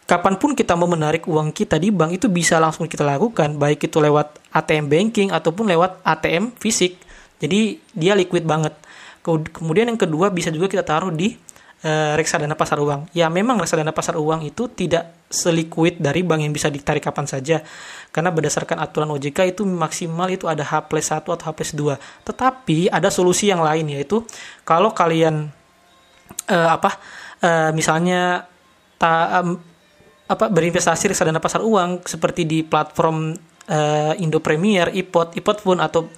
kapan 0.05 0.37
pun 0.37 0.53
kita 0.53 0.77
mau 0.77 0.89
menarik 0.89 1.25
uang 1.25 1.53
kita 1.53 1.81
di 1.81 1.89
bank 1.89 2.17
itu 2.17 2.27
bisa 2.29 2.61
langsung 2.61 2.89
kita 2.89 3.05
lakukan, 3.05 3.57
baik 3.57 3.89
itu 3.89 4.01
lewat 4.01 4.41
ATM 4.53 4.89
banking 4.89 5.29
ataupun 5.33 5.69
lewat 5.69 6.01
ATM 6.05 6.57
fisik. 6.57 7.01
Jadi 7.41 7.81
dia 7.93 8.17
liquid 8.17 8.45
banget. 8.45 8.73
Kemudian 9.25 9.89
yang 9.89 10.01
kedua 10.01 10.29
bisa 10.29 10.53
juga 10.53 10.69
kita 10.69 10.85
taruh 10.85 11.09
di 11.09 11.33
uh, 11.85 12.13
reksadana 12.17 12.57
pasar 12.57 12.81
uang. 12.81 13.13
Ya 13.17 13.29
memang 13.33 13.57
reksadana 13.57 13.93
pasar 13.93 14.21
uang 14.21 14.45
itu 14.45 14.69
tidak 14.69 15.29
seliquid 15.33 16.01
dari 16.01 16.21
bank 16.25 16.45
yang 16.45 16.53
bisa 16.53 16.69
ditarik 16.69 17.05
kapan 17.05 17.29
saja. 17.29 17.65
Karena 18.13 18.29
berdasarkan 18.29 18.81
aturan 18.81 19.13
OJK 19.17 19.57
itu 19.57 19.63
maksimal 19.65 20.29
itu 20.29 20.49
ada 20.49 20.65
H 20.65 20.89
plus 20.89 21.09
1 21.09 21.25
atau 21.25 21.45
H 21.45 21.49
plus 21.57 21.73
2. 21.73 21.97
Tetapi 22.29 22.93
ada 22.93 23.09
solusi 23.09 23.49
yang 23.49 23.65
lain 23.65 23.89
yaitu 23.93 24.25
kalau 24.65 24.93
kalian 24.93 25.53
uh, 26.51 26.71
apa 26.77 26.91
uh, 27.45 27.71
misalnya 27.73 28.45
ta, 28.97 29.43
um, 29.43 29.59
apa 30.25 30.49
berinvestasi 30.49 31.13
reksadana 31.13 31.41
pasar 31.41 31.61
uang 31.61 32.05
seperti 32.09 32.49
di 32.49 32.65
platform 32.65 33.37
uh, 33.69 34.13
Indo 34.17 34.41
Premier, 34.41 34.89
iPod, 34.93 35.37
iPod 35.37 35.57
pun 35.61 35.79
atau 35.81 36.09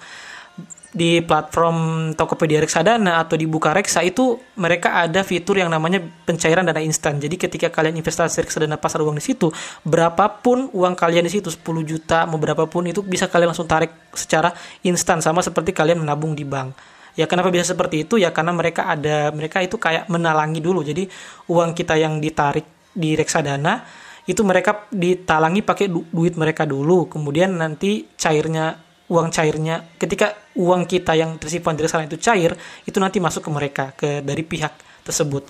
di 0.97 1.21
platform 1.21 2.09
Tokopedia 2.17 2.57
Reksadana 2.63 3.21
atau 3.21 3.37
di 3.37 3.45
Bukareksa 3.45 4.01
itu 4.01 4.39
mereka 4.57 5.03
ada 5.03 5.21
fitur 5.21 5.61
yang 5.61 5.69
namanya 5.69 6.01
pencairan 6.01 6.65
dana 6.65 6.81
instan. 6.81 7.21
Jadi 7.21 7.37
ketika 7.37 7.69
kalian 7.69 8.01
investasi 8.01 8.41
reksadana 8.41 8.81
pasar 8.81 9.05
uang 9.05 9.19
di 9.19 9.23
situ, 9.23 9.53
berapapun 9.85 10.73
uang 10.73 10.97
kalian 10.97 11.27
di 11.27 11.31
situ 11.37 11.53
10 11.53 11.61
juta 11.85 12.25
mau 12.25 12.41
berapapun 12.41 12.89
itu 12.89 13.05
bisa 13.05 13.29
kalian 13.29 13.53
langsung 13.53 13.69
tarik 13.69 13.93
secara 14.15 14.49
instan 14.81 15.21
sama 15.21 15.45
seperti 15.45 15.69
kalian 15.69 16.01
menabung 16.01 16.33
di 16.33 16.47
bank. 16.47 16.96
Ya 17.17 17.25
kenapa 17.25 17.49
bisa 17.49 17.73
seperti 17.73 18.05
itu? 18.05 18.21
Ya 18.21 18.29
karena 18.29 18.53
mereka 18.53 18.85
ada 18.85 19.33
mereka 19.33 19.57
itu 19.65 19.81
kayak 19.81 20.05
menalangi 20.05 20.61
dulu. 20.61 20.85
Jadi 20.85 21.09
uang 21.49 21.73
kita 21.73 21.97
yang 21.97 22.21
ditarik 22.21 22.93
di 22.93 23.17
reksadana 23.17 23.81
itu 24.29 24.45
mereka 24.45 24.85
ditalangi 24.93 25.65
pakai 25.65 25.89
du 25.89 26.05
duit 26.13 26.37
mereka 26.37 26.69
dulu. 26.69 27.09
Kemudian 27.09 27.57
nanti 27.57 28.05
cairnya 28.13 28.77
uang 29.09 29.33
cairnya 29.33 29.97
ketika 29.97 30.35
uang 30.53 30.85
kita 30.85 31.17
yang 31.17 31.41
tersimpan 31.41 31.73
di 31.73 31.81
reksadana 31.89 32.05
itu 32.05 32.21
cair, 32.21 32.53
itu 32.85 32.97
nanti 33.01 33.17
masuk 33.17 33.41
ke 33.41 33.49
mereka 33.49 33.85
ke 33.97 34.21
dari 34.21 34.45
pihak 34.45 35.01
tersebut. 35.01 35.49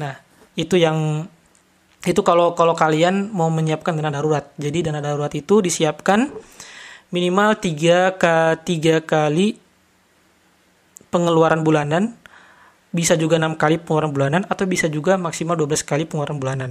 Nah, 0.00 0.16
itu 0.56 0.80
yang 0.80 1.28
itu 2.06 2.20
kalau 2.22 2.54
kalau 2.54 2.72
kalian 2.72 3.34
mau 3.36 3.52
menyiapkan 3.52 3.92
dana 3.92 4.08
darurat. 4.08 4.48
Jadi 4.56 4.86
dana 4.86 5.04
darurat 5.04 5.34
itu 5.34 5.60
disiapkan 5.60 6.30
minimal 7.10 7.58
3 7.58 8.16
ke 8.16 8.34
3 8.64 9.02
kali 9.02 9.65
pengeluaran 11.16 11.64
bulanan, 11.64 12.12
bisa 12.92 13.16
juga 13.16 13.40
enam 13.40 13.56
kali 13.56 13.80
pengeluaran 13.80 14.12
bulanan, 14.12 14.42
atau 14.52 14.68
bisa 14.68 14.92
juga 14.92 15.16
maksimal 15.16 15.56
12 15.56 15.80
kali 15.80 16.04
pengeluaran 16.04 16.36
bulanan. 16.36 16.70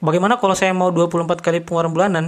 Bagaimana 0.00 0.40
kalau 0.40 0.56
saya 0.56 0.72
mau 0.72 0.88
24 0.88 1.44
kali 1.44 1.60
pengeluaran 1.60 1.92
bulanan? 1.92 2.24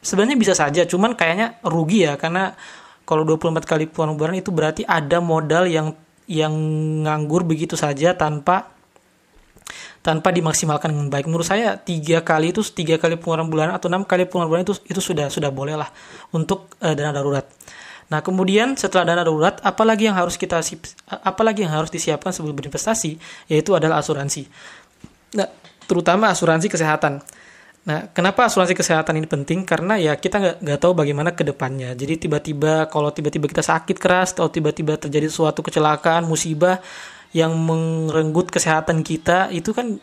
Sebenarnya 0.00 0.38
bisa 0.38 0.54
saja, 0.54 0.86
cuman 0.86 1.18
kayaknya 1.18 1.58
rugi 1.66 2.06
ya, 2.06 2.14
karena 2.14 2.54
kalau 3.02 3.26
24 3.26 3.66
kali 3.66 3.90
pengeluaran 3.90 4.14
bulanan 4.14 4.38
itu 4.38 4.54
berarti 4.54 4.82
ada 4.86 5.18
modal 5.18 5.66
yang 5.66 5.98
yang 6.30 6.54
nganggur 7.02 7.42
begitu 7.42 7.74
saja 7.74 8.14
tanpa 8.14 8.70
tanpa 10.00 10.32
dimaksimalkan 10.32 10.94
dengan 10.94 11.08
baik. 11.12 11.26
Menurut 11.28 11.44
saya 11.44 11.76
tiga 11.76 12.24
kali 12.24 12.54
itu 12.54 12.64
tiga 12.70 12.96
kali 12.96 13.18
pengeluaran 13.20 13.50
bulanan 13.50 13.74
atau 13.76 13.90
enam 13.92 14.06
kali 14.06 14.24
pengeluaran 14.24 14.62
bulanan 14.62 14.66
itu 14.70 14.74
itu 14.88 15.00
sudah 15.02 15.26
sudah 15.28 15.50
boleh 15.52 15.76
lah 15.76 15.90
untuk 16.32 16.72
uh, 16.80 16.94
dana 16.96 17.12
darurat. 17.12 17.44
Nah, 18.10 18.20
kemudian 18.26 18.74
setelah 18.74 19.06
dana 19.06 19.22
darurat, 19.22 19.62
apalagi 19.62 20.10
yang 20.10 20.18
harus 20.18 20.34
kita 20.34 20.58
apalagi 21.22 21.62
yang 21.62 21.70
harus 21.70 21.94
disiapkan 21.94 22.34
sebelum 22.34 22.58
berinvestasi, 22.58 23.16
yaitu 23.46 23.70
adalah 23.78 24.02
asuransi. 24.02 24.50
Nah, 25.38 25.46
terutama 25.86 26.26
asuransi 26.34 26.66
kesehatan. 26.66 27.22
Nah, 27.86 28.10
kenapa 28.12 28.44
asuransi 28.50 28.74
kesehatan 28.74 29.16
ini 29.16 29.30
penting? 29.30 29.62
Karena 29.62 29.96
ya 29.96 30.18
kita 30.18 30.36
nggak 30.42 30.56
nggak 30.58 30.78
tahu 30.82 30.92
bagaimana 30.92 31.32
ke 31.32 31.46
depannya. 31.46 31.94
Jadi 31.94 32.26
tiba-tiba 32.26 32.90
kalau 32.90 33.14
tiba-tiba 33.14 33.46
kita 33.46 33.62
sakit 33.62 33.96
keras 33.96 34.34
atau 34.36 34.50
tiba-tiba 34.50 34.98
terjadi 34.98 35.30
suatu 35.30 35.62
kecelakaan, 35.62 36.26
musibah 36.26 36.82
yang 37.30 37.54
merenggut 37.54 38.50
kesehatan 38.50 39.06
kita, 39.06 39.54
itu 39.54 39.70
kan 39.70 40.02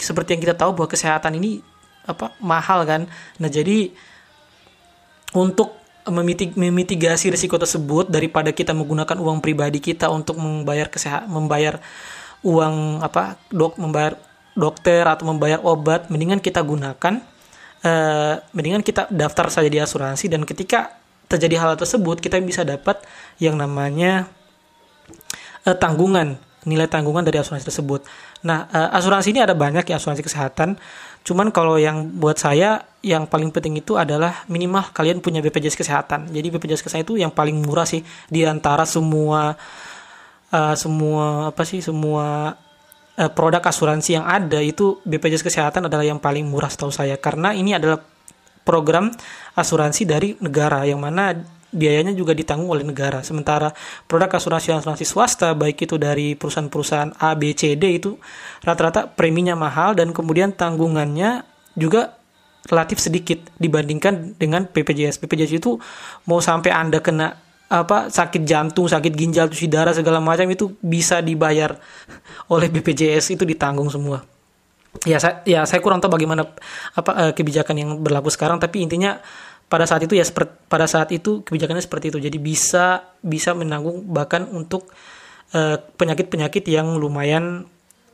seperti 0.00 0.34
yang 0.34 0.42
kita 0.42 0.56
tahu 0.56 0.72
bahwa 0.72 0.88
kesehatan 0.88 1.36
ini 1.36 1.60
apa 2.08 2.32
mahal 2.40 2.82
kan. 2.88 3.06
Nah, 3.38 3.52
jadi 3.52 3.92
untuk 5.36 5.83
memitig 6.08 6.52
memitigasi 6.52 7.32
risiko 7.32 7.56
tersebut 7.56 8.12
daripada 8.12 8.52
kita 8.52 8.76
menggunakan 8.76 9.16
uang 9.16 9.40
pribadi 9.40 9.80
kita 9.80 10.12
untuk 10.12 10.36
membayar 10.36 10.92
kesehatan 10.92 11.32
membayar 11.32 11.80
uang 12.44 13.00
apa 13.00 13.40
dok 13.48 13.80
membayar 13.80 14.20
dokter 14.52 15.02
atau 15.08 15.24
membayar 15.32 15.64
obat 15.64 16.12
mendingan 16.12 16.44
kita 16.44 16.60
gunakan 16.60 17.24
uh, 17.80 18.34
mendingan 18.52 18.84
kita 18.84 19.08
daftar 19.08 19.48
saja 19.48 19.68
di 19.72 19.80
asuransi 19.80 20.28
dan 20.28 20.44
ketika 20.44 20.92
terjadi 21.26 21.56
hal 21.56 21.72
tersebut 21.80 22.20
kita 22.20 22.36
bisa 22.44 22.62
dapat 22.62 23.00
yang 23.40 23.56
namanya 23.56 24.28
uh, 25.64 25.72
tanggungan 25.72 26.36
nilai 26.64 26.88
tanggungan 26.88 27.24
dari 27.24 27.40
asuransi 27.40 27.64
tersebut. 27.68 28.04
Nah, 28.44 28.68
uh, 28.68 28.96
asuransi 28.96 29.32
ini 29.32 29.40
ada 29.44 29.56
banyak 29.56 29.84
ya 29.88 29.96
asuransi 29.96 30.24
kesehatan. 30.24 30.76
Cuman 31.24 31.48
kalau 31.48 31.80
yang 31.80 32.12
buat 32.20 32.36
saya 32.36 32.84
yang 33.00 33.24
paling 33.24 33.48
penting 33.48 33.80
itu 33.80 33.96
adalah 33.96 34.44
minimal 34.48 34.92
kalian 34.92 35.24
punya 35.24 35.40
BPJS 35.40 35.76
kesehatan. 35.76 36.28
Jadi 36.28 36.52
BPJS 36.52 36.84
kesehatan 36.84 37.06
itu 37.08 37.16
yang 37.20 37.32
paling 37.32 37.64
murah 37.64 37.88
sih 37.88 38.04
di 38.28 38.44
antara 38.44 38.84
semua 38.84 39.56
uh, 40.52 40.74
semua 40.76 41.48
apa 41.48 41.62
sih 41.64 41.80
semua 41.80 42.52
uh, 43.16 43.30
produk 43.32 43.64
asuransi 43.64 44.20
yang 44.20 44.26
ada 44.28 44.60
itu 44.60 45.00
BPJS 45.08 45.44
kesehatan 45.44 45.88
adalah 45.88 46.04
yang 46.04 46.20
paling 46.20 46.44
murah 46.44 46.68
setahu 46.68 46.92
saya 46.92 47.16
karena 47.16 47.56
ini 47.56 47.72
adalah 47.72 48.00
program 48.64 49.12
asuransi 49.54 50.08
dari 50.08 50.28
negara 50.40 50.88
yang 50.88 50.98
mana 50.98 51.36
biayanya 51.74 52.14
juga 52.14 52.32
ditanggung 52.32 52.70
oleh 52.70 52.86
negara. 52.86 53.20
Sementara 53.26 53.74
produk 54.06 54.30
asuransi-asuransi 54.38 55.04
swasta 55.04 55.52
baik 55.52 55.84
itu 55.84 55.98
dari 55.98 56.38
perusahaan-perusahaan 56.38 57.18
A, 57.18 57.34
B, 57.34 57.52
C, 57.52 57.74
D 57.74 57.98
itu 57.98 58.16
rata-rata 58.62 59.10
preminya 59.10 59.58
mahal 59.58 59.98
dan 59.98 60.14
kemudian 60.14 60.54
tanggungannya 60.54 61.42
juga 61.74 62.16
relatif 62.70 63.02
sedikit 63.02 63.42
dibandingkan 63.60 64.38
dengan 64.40 64.64
BPJS. 64.70 65.20
BPJS 65.20 65.52
itu 65.60 65.76
mau 66.24 66.40
sampai 66.40 66.72
Anda 66.72 67.02
kena 67.04 67.36
apa 67.68 68.12
sakit 68.12 68.44
jantung, 68.46 68.86
sakit 68.86 69.12
ginjal, 69.12 69.50
cuci 69.50 69.66
darah 69.66 69.92
segala 69.96 70.20
macam 70.22 70.46
itu 70.48 70.76
bisa 70.80 71.18
dibayar 71.20 71.76
oleh 72.54 72.68
BPJS 72.70 73.34
itu 73.34 73.44
ditanggung 73.44 73.90
semua. 73.90 74.22
Ya 75.02 75.18
saya 75.18 75.42
ya 75.42 75.66
saya 75.66 75.82
kurang 75.82 75.98
tahu 75.98 76.14
bagaimana 76.14 76.46
apa 76.94 77.10
eh, 77.18 77.32
kebijakan 77.34 77.74
yang 77.74 77.90
berlaku 77.98 78.30
sekarang 78.30 78.62
tapi 78.62 78.78
intinya 78.86 79.18
pada 79.68 79.88
saat 79.88 80.04
itu 80.04 80.14
ya 80.14 80.24
seperti 80.24 80.52
pada 80.68 80.86
saat 80.86 81.08
itu 81.10 81.42
kebijakannya 81.42 81.82
seperti 81.82 82.14
itu 82.14 82.18
jadi 82.20 82.38
bisa 82.38 83.14
bisa 83.24 83.56
menanggung 83.56 84.06
bahkan 84.06 84.46
untuk 84.50 84.92
uh, 85.56 85.76
penyakit-penyakit 85.96 86.64
yang 86.68 86.98
lumayan 86.98 87.66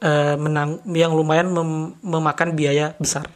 uh, 0.04 0.36
menang 0.36 0.80
yang 0.90 1.12
lumayan 1.12 1.52
mem 1.52 1.94
memakan 2.00 2.56
biaya 2.56 2.96
besar. 2.96 3.28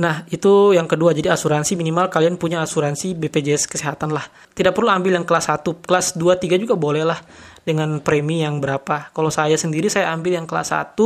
Nah, 0.00 0.24
itu 0.32 0.72
yang 0.72 0.88
kedua. 0.88 1.12
Jadi 1.12 1.28
asuransi 1.28 1.76
minimal 1.76 2.08
kalian 2.08 2.40
punya 2.40 2.64
asuransi 2.64 3.12
BPJS 3.20 3.68
kesehatan 3.68 4.16
lah. 4.16 4.24
Tidak 4.56 4.72
perlu 4.72 4.88
ambil 4.88 5.20
yang 5.20 5.26
kelas 5.28 5.52
1, 5.52 5.60
kelas 5.84 6.16
2, 6.16 6.40
3 6.40 6.56
juga 6.56 6.72
boleh 6.72 7.04
lah 7.04 7.20
dengan 7.68 8.00
premi 8.00 8.40
yang 8.40 8.64
berapa. 8.64 9.12
Kalau 9.12 9.28
saya 9.28 9.60
sendiri 9.60 9.92
saya 9.92 10.08
ambil 10.16 10.40
yang 10.40 10.48
kelas 10.48 10.72
1 10.72 10.96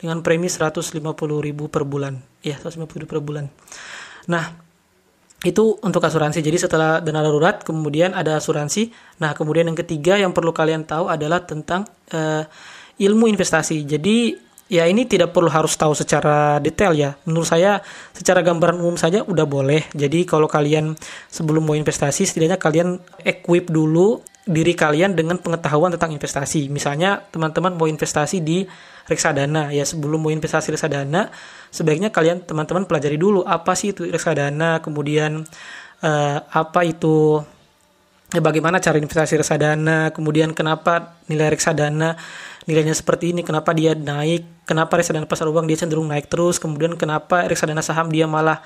dengan 0.00 0.24
premi 0.24 0.48
150.000 0.48 0.96
per 1.68 1.84
bulan. 1.84 2.24
Ya, 2.40 2.56
150.000 2.56 3.04
per 3.04 3.20
bulan. 3.20 3.52
Nah, 4.28 4.54
itu 5.42 5.74
untuk 5.82 6.02
asuransi. 6.06 6.38
Jadi 6.38 6.58
setelah 6.58 7.02
dana 7.02 7.18
darurat, 7.22 7.62
kemudian 7.66 8.14
ada 8.14 8.38
asuransi. 8.38 8.94
Nah, 9.18 9.34
kemudian 9.34 9.66
yang 9.66 9.78
ketiga 9.78 10.14
yang 10.14 10.30
perlu 10.30 10.54
kalian 10.54 10.86
tahu 10.86 11.10
adalah 11.10 11.42
tentang 11.42 11.82
uh, 12.14 12.46
ilmu 13.02 13.26
investasi. 13.26 13.82
Jadi 13.82 14.38
ya 14.70 14.86
ini 14.86 15.04
tidak 15.04 15.34
perlu 15.34 15.50
harus 15.50 15.74
tahu 15.74 15.92
secara 15.98 16.62
detail 16.62 16.94
ya. 16.94 17.18
Menurut 17.26 17.50
saya 17.50 17.82
secara 18.14 18.40
gambaran 18.46 18.78
umum 18.78 18.94
saja 18.94 19.26
udah 19.26 19.44
boleh. 19.44 19.90
Jadi 19.92 20.22
kalau 20.22 20.46
kalian 20.46 20.94
sebelum 21.26 21.66
mau 21.66 21.74
investasi, 21.74 22.22
setidaknya 22.22 22.62
kalian 22.62 23.02
equip 23.26 23.66
dulu 23.66 24.22
diri 24.42 24.74
kalian 24.74 25.14
dengan 25.14 25.38
pengetahuan 25.38 25.94
tentang 25.94 26.10
investasi. 26.10 26.66
Misalnya 26.66 27.22
teman-teman 27.30 27.78
mau 27.78 27.86
investasi 27.86 28.42
di 28.42 28.66
reksadana 29.06 29.70
ya 29.70 29.82
sebelum 29.82 30.22
mau 30.22 30.30
investasi 30.30 30.74
reksadana 30.74 31.30
sebaiknya 31.70 32.14
kalian 32.14 32.42
teman-teman 32.46 32.86
pelajari 32.86 33.18
dulu 33.18 33.42
apa 33.46 33.74
sih 33.78 33.94
itu 33.94 34.06
reksadana, 34.06 34.82
kemudian 34.82 35.42
uh, 36.02 36.38
apa 36.50 36.80
itu 36.86 37.42
ya 38.34 38.40
bagaimana 38.42 38.82
cara 38.82 38.98
investasi 38.98 39.38
reksadana, 39.38 40.10
kemudian 40.10 40.54
kenapa 40.54 41.18
nilai 41.30 41.54
reksadana 41.54 42.18
nilainya 42.62 42.94
seperti 42.94 43.34
ini, 43.34 43.42
kenapa 43.42 43.74
dia 43.74 43.94
naik, 43.98 44.66
kenapa 44.66 44.94
reksadana 44.98 45.26
pasar 45.26 45.50
uang 45.50 45.66
dia 45.66 45.82
cenderung 45.82 46.06
naik 46.06 46.30
terus, 46.30 46.62
kemudian 46.62 46.94
kenapa 46.94 47.46
reksadana 47.50 47.82
saham 47.82 48.06
dia 48.06 48.30
malah 48.30 48.62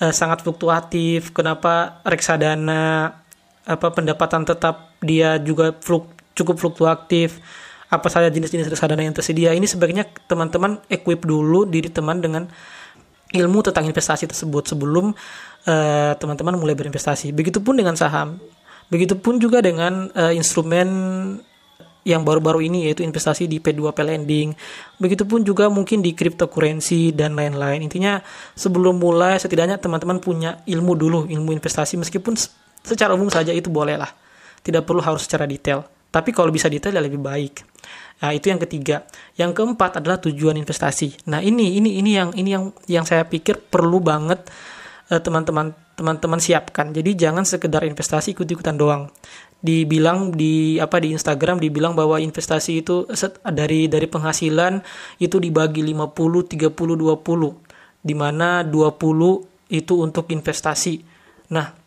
uh, 0.00 0.12
sangat 0.12 0.44
fluktuatif, 0.44 1.32
kenapa 1.32 2.04
reksadana 2.04 3.16
apa 3.70 3.94
pendapatan 3.94 4.42
tetap 4.42 4.98
dia 4.98 5.38
juga 5.38 5.70
fluk, 5.78 6.10
cukup 6.34 6.58
fluktuatif 6.58 7.38
apa 7.90 8.06
saja 8.10 8.30
jenis-jenis 8.30 8.70
reksadana 8.70 9.02
yang 9.06 9.14
tersedia 9.14 9.54
ini 9.54 9.66
sebaiknya 9.66 10.06
teman-teman 10.26 10.78
equip 10.90 11.22
dulu 11.22 11.66
diri 11.66 11.90
teman 11.90 12.18
dengan 12.18 12.46
ilmu 13.30 13.62
tentang 13.62 13.86
investasi 13.86 14.26
tersebut 14.26 14.66
sebelum 14.74 15.14
uh, 15.66 16.12
teman-teman 16.18 16.58
mulai 16.58 16.74
berinvestasi 16.74 17.30
begitupun 17.30 17.78
dengan 17.78 17.94
saham 17.94 18.38
begitupun 18.90 19.38
juga 19.38 19.62
dengan 19.62 20.10
uh, 20.14 20.34
instrumen 20.34 20.88
yang 22.02 22.24
baru-baru 22.24 22.64
ini 22.64 22.88
yaitu 22.88 23.04
investasi 23.04 23.44
di 23.44 23.60
P2P 23.60 23.98
lending. 24.00 24.56
Begitupun 24.96 25.44
juga 25.44 25.68
mungkin 25.68 26.00
di 26.00 26.16
cryptocurrency 26.16 27.12
dan 27.12 27.36
lain-lain. 27.36 27.84
Intinya 27.84 28.24
sebelum 28.56 28.96
mulai 28.96 29.36
setidaknya 29.36 29.76
teman-teman 29.76 30.16
punya 30.16 30.64
ilmu 30.64 30.96
dulu, 30.96 31.20
ilmu 31.28 31.52
investasi 31.52 32.00
meskipun 32.00 32.40
secara 32.84 33.16
umum 33.16 33.28
saja 33.28 33.52
itu 33.54 33.68
boleh 33.72 33.96
lah. 33.96 34.10
Tidak 34.60 34.84
perlu 34.84 35.00
harus 35.00 35.24
secara 35.24 35.48
detail. 35.48 35.84
Tapi 36.10 36.34
kalau 36.34 36.50
bisa 36.50 36.66
detail 36.66 36.92
ya 36.92 37.02
lebih 37.02 37.22
baik. 37.22 37.62
Nah, 38.20 38.36
itu 38.36 38.52
yang 38.52 38.60
ketiga. 38.60 39.06
Yang 39.38 39.62
keempat 39.62 40.02
adalah 40.02 40.20
tujuan 40.20 40.58
investasi. 40.58 41.30
Nah, 41.32 41.40
ini 41.40 41.80
ini 41.80 42.02
ini 42.02 42.10
yang 42.12 42.30
ini 42.36 42.50
yang 42.52 42.64
yang 42.90 43.04
saya 43.08 43.24
pikir 43.24 43.56
perlu 43.56 44.02
banget 44.02 44.44
eh, 45.08 45.20
teman-teman 45.22 45.72
teman-teman 45.96 46.40
siapkan. 46.40 46.92
Jadi 46.92 47.16
jangan 47.16 47.48
sekedar 47.48 47.86
investasi 47.86 48.36
ikut-ikutan 48.36 48.76
doang. 48.76 49.08
Dibilang 49.60 50.32
di 50.32 50.80
apa 50.80 51.00
di 51.00 51.12
Instagram 51.12 51.60
dibilang 51.60 51.92
bahwa 51.92 52.16
investasi 52.16 52.80
itu 52.80 53.04
set, 53.12 53.40
dari 53.44 53.88
dari 53.88 54.08
penghasilan 54.08 54.80
itu 55.20 55.36
dibagi 55.36 55.84
50 55.84 56.72
30 56.72 56.72
20 56.72 57.70
di 58.00 58.14
mana 58.16 58.64
20 58.64 59.72
itu 59.72 59.94
untuk 60.00 60.32
investasi. 60.32 60.94
Nah, 61.52 61.79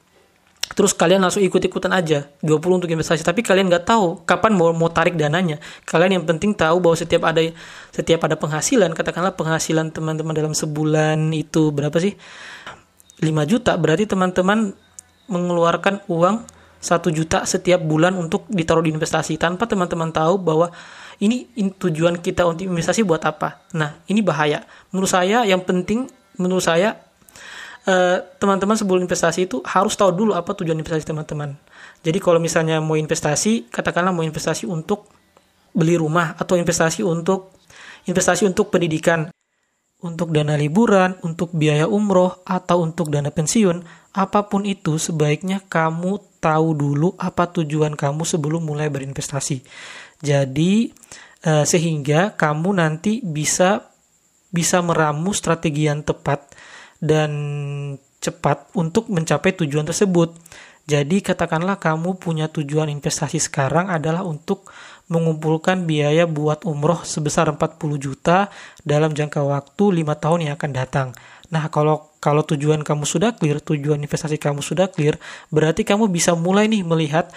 terus 0.71 0.95
kalian 0.95 1.19
langsung 1.19 1.43
ikut-ikutan 1.43 1.91
aja 1.91 2.25
20 2.39 2.79
untuk 2.79 2.89
investasi 2.89 3.21
tapi 3.21 3.43
kalian 3.43 3.67
nggak 3.67 3.83
tahu 3.83 4.23
kapan 4.23 4.55
mau 4.55 4.71
mau 4.71 4.87
tarik 4.87 5.19
dananya 5.19 5.59
kalian 5.83 6.17
yang 6.21 6.25
penting 6.25 6.55
tahu 6.55 6.79
bahwa 6.79 6.95
setiap 6.95 7.27
ada 7.27 7.43
setiap 7.91 8.23
ada 8.25 8.39
penghasilan 8.39 8.95
katakanlah 8.95 9.35
penghasilan 9.37 9.93
teman-teman 9.93 10.33
dalam 10.33 10.53
sebulan 10.55 11.19
itu 11.35 11.69
berapa 11.69 11.93
sih 11.99 12.15
5 13.21 13.29
juta 13.51 13.77
berarti 13.77 14.09
teman-teman 14.09 14.73
mengeluarkan 15.29 16.07
uang 16.09 16.47
satu 16.83 17.07
juta 17.15 17.47
setiap 17.47 17.79
bulan 17.79 18.11
untuk 18.19 18.43
ditaruh 18.51 18.83
di 18.83 18.91
investasi 18.91 19.39
tanpa 19.39 19.63
teman-teman 19.63 20.11
tahu 20.11 20.35
bahwa 20.35 20.67
ini 21.23 21.47
tujuan 21.55 22.19
kita 22.19 22.43
untuk 22.43 22.67
investasi 22.67 23.07
buat 23.07 23.23
apa. 23.23 23.63
Nah, 23.71 24.03
ini 24.11 24.19
bahaya. 24.19 24.67
Menurut 24.91 25.07
saya 25.07 25.47
yang 25.47 25.63
penting 25.63 26.11
menurut 26.35 26.65
saya 26.65 26.99
teman-teman 28.39 28.75
uh, 28.75 28.79
sebelum 28.79 29.03
investasi 29.03 29.51
itu 29.51 29.59
harus 29.67 29.93
tahu 29.99 30.15
dulu 30.15 30.31
apa 30.31 30.55
tujuan 30.55 30.79
investasi 30.79 31.03
teman-teman. 31.03 31.59
Jadi 32.03 32.19
kalau 32.23 32.39
misalnya 32.39 32.79
mau 32.79 32.95
investasi, 32.95 33.67
katakanlah 33.67 34.15
mau 34.15 34.23
investasi 34.23 34.67
untuk 34.67 35.11
beli 35.75 35.99
rumah 35.99 36.37
atau 36.39 36.55
investasi 36.55 37.03
untuk 37.03 37.51
investasi 38.07 38.47
untuk 38.47 38.71
pendidikan, 38.71 39.27
untuk 40.03 40.31
dana 40.31 40.55
liburan, 40.55 41.19
untuk 41.23 41.51
biaya 41.51 41.87
umroh 41.87 42.43
atau 42.47 42.83
untuk 42.83 43.11
dana 43.11 43.31
pensiun, 43.31 43.83
apa 44.15 44.47
pun 44.47 44.63
itu 44.63 44.95
sebaiknya 44.99 45.63
kamu 45.67 46.39
tahu 46.43 46.75
dulu 46.75 47.15
apa 47.19 47.51
tujuan 47.51 47.95
kamu 47.95 48.23
sebelum 48.23 48.63
mulai 48.63 48.87
berinvestasi. 48.87 49.63
Jadi 50.23 50.91
uh, 51.47 51.67
sehingga 51.67 52.35
kamu 52.35 52.79
nanti 52.79 53.19
bisa 53.23 53.91
bisa 54.53 54.79
meramu 54.85 55.33
strategi 55.33 55.89
yang 55.89 56.05
tepat 56.05 56.45
dan 57.03 57.31
cepat 58.23 58.71
untuk 58.79 59.11
mencapai 59.11 59.51
tujuan 59.59 59.83
tersebut. 59.83 60.31
Jadi 60.87 61.19
katakanlah 61.19 61.79
kamu 61.79 62.15
punya 62.19 62.47
tujuan 62.47 62.87
investasi 62.87 63.39
sekarang 63.39 63.91
adalah 63.91 64.23
untuk 64.23 64.71
mengumpulkan 65.11 65.83
biaya 65.83 66.23
buat 66.23 66.63
umroh 66.63 67.03
sebesar 67.03 67.51
40 67.51 67.99
juta 67.99 68.47
dalam 68.87 69.11
jangka 69.11 69.43
waktu 69.43 70.03
5 70.03 70.23
tahun 70.23 70.39
yang 70.47 70.53
akan 70.55 70.71
datang. 70.71 71.07
Nah, 71.51 71.67
kalau 71.67 72.15
kalau 72.23 72.43
tujuan 72.43 72.81
kamu 72.87 73.03
sudah 73.03 73.35
clear, 73.35 73.59
tujuan 73.59 73.99
investasi 73.99 74.39
kamu 74.39 74.63
sudah 74.63 74.87
clear, 74.87 75.19
berarti 75.51 75.83
kamu 75.83 76.07
bisa 76.07 76.35
mulai 76.35 76.71
nih 76.71 76.83
melihat 76.87 77.29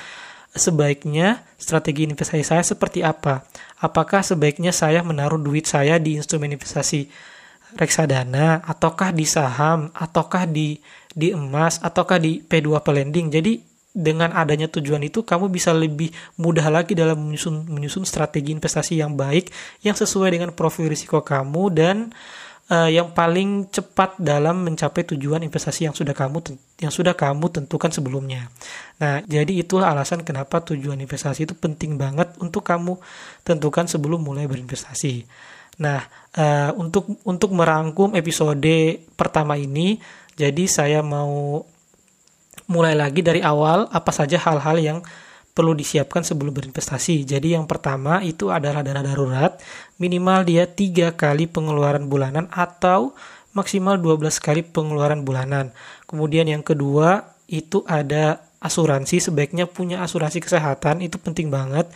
sebaiknya 0.57 1.45
strategi 1.61 2.07
investasi 2.07 2.43
saya 2.47 2.63
seperti 2.65 3.03
apa. 3.03 3.45
Apakah 3.83 4.25
sebaiknya 4.25 4.73
saya 4.73 5.05
menaruh 5.05 5.39
duit 5.39 5.69
saya 5.69 6.01
di 6.01 6.17
instrumen 6.17 6.55
investasi 6.55 7.11
reksadana 7.77 8.65
ataukah 8.65 9.13
di 9.13 9.29
saham 9.29 9.93
ataukah 9.93 10.49
di 10.49 10.81
di 11.13 11.33
emas 11.33 11.81
ataukah 11.81 12.19
di 12.21 12.41
P2P 12.43 12.87
lending. 12.93 13.29
Jadi 13.33 13.53
dengan 13.97 14.29
adanya 14.37 14.69
tujuan 14.69 15.01
itu 15.01 15.25
kamu 15.25 15.49
bisa 15.49 15.73
lebih 15.73 16.13
mudah 16.37 16.69
lagi 16.69 16.93
dalam 16.93 17.17
menyusun 17.17 17.65
menyusun 17.73 18.05
strategi 18.05 18.53
investasi 18.53 19.01
yang 19.01 19.17
baik 19.17 19.49
yang 19.81 19.97
sesuai 19.97 20.37
dengan 20.37 20.53
profil 20.53 20.93
risiko 20.93 21.25
kamu 21.25 21.73
dan 21.73 21.97
uh, 22.69 22.91
yang 22.93 23.17
paling 23.17 23.71
cepat 23.71 24.21
dalam 24.21 24.69
mencapai 24.69 25.07
tujuan 25.17 25.43
investasi 25.43 25.89
yang 25.89 25.97
sudah 25.97 26.13
kamu 26.13 26.45
yang 26.83 26.93
sudah 26.93 27.15
kamu 27.17 27.49
tentukan 27.49 27.89
sebelumnya. 27.89 28.53
Nah, 29.01 29.23
jadi 29.25 29.65
itulah 29.65 29.97
alasan 29.97 30.23
kenapa 30.27 30.61
tujuan 30.61 30.99
investasi 31.01 31.49
itu 31.49 31.55
penting 31.57 31.97
banget 31.97 32.37
untuk 32.43 32.67
kamu 32.67 32.99
tentukan 33.47 33.89
sebelum 33.89 34.23
mulai 34.23 34.45
berinvestasi. 34.45 35.25
Nah, 35.77 36.01
uh, 36.37 36.71
untuk 36.81 37.21
untuk 37.29 37.53
merangkum 37.53 38.17
episode 38.17 39.01
pertama 39.17 39.61
ini, 39.61 40.01
jadi 40.37 40.65
saya 40.69 41.01
mau 41.05 41.65
mulai 42.67 42.97
lagi 42.99 43.23
dari 43.23 43.45
awal 43.45 43.87
apa 43.93 44.11
saja 44.11 44.41
hal-hal 44.41 44.77
yang 44.81 44.99
perlu 45.57 45.73
disiapkan 45.73 46.21
sebelum 46.21 46.53
berinvestasi. 46.53 47.25
Jadi 47.25 47.57
yang 47.57 47.65
pertama 47.65 48.21
itu 48.21 48.53
adalah 48.53 48.85
dana 48.85 49.01
darurat, 49.01 49.57
minimal 49.97 50.45
dia 50.45 50.69
tiga 50.69 51.17
kali 51.17 51.49
pengeluaran 51.49 52.09
bulanan 52.13 52.45
atau 52.53 53.17
maksimal 53.57 53.97
12 53.97 54.37
kali 54.37 54.61
pengeluaran 54.61 55.25
bulanan. 55.25 55.73
Kemudian 56.05 56.45
yang 56.45 56.61
kedua 56.61 57.33
itu 57.49 57.81
ada 57.89 58.45
asuransi, 58.61 59.23
sebaiknya 59.23 59.65
punya 59.65 60.05
asuransi 60.05 60.45
kesehatan, 60.45 61.01
itu 61.01 61.17
penting 61.17 61.49
banget 61.49 61.89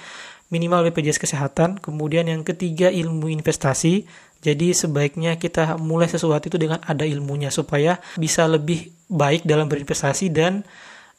minimal 0.51 0.91
BPJS 0.91 1.23
Kesehatan. 1.23 1.79
Kemudian 1.79 2.27
yang 2.27 2.43
ketiga 2.45 2.91
ilmu 2.91 3.31
investasi. 3.31 4.05
Jadi 4.41 4.73
sebaiknya 4.73 5.37
kita 5.37 5.77
mulai 5.79 6.09
sesuatu 6.09 6.49
itu 6.49 6.57
dengan 6.57 6.81
ada 6.85 7.05
ilmunya 7.05 7.53
supaya 7.53 8.01
bisa 8.17 8.49
lebih 8.49 8.89
baik 9.09 9.45
dalam 9.45 9.69
berinvestasi 9.69 10.33
dan 10.33 10.65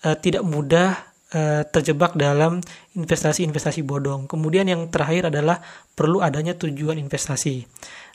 uh, 0.06 0.18
tidak 0.18 0.42
mudah 0.42 0.98
uh, 1.34 1.62
terjebak 1.70 2.18
dalam 2.18 2.60
investasi-investasi 2.98 3.86
bodong. 3.86 4.26
Kemudian 4.26 4.66
yang 4.66 4.90
terakhir 4.90 5.30
adalah 5.30 5.62
perlu 5.94 6.20
adanya 6.26 6.58
tujuan 6.58 6.98
investasi. 6.98 7.66